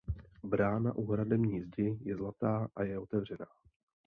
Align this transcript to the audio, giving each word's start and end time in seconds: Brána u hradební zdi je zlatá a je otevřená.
Brána 0.43 0.93
u 0.93 1.05
hradební 1.05 1.61
zdi 1.61 1.99
je 2.03 2.15
zlatá 2.17 2.67
a 2.75 2.83
je 2.83 2.99
otevřená. 2.99 3.45